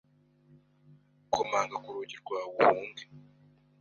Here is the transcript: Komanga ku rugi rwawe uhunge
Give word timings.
Komanga 1.33 1.75
ku 1.83 1.89
rugi 1.95 2.15
rwawe 2.21 2.51
uhunge 2.61 3.03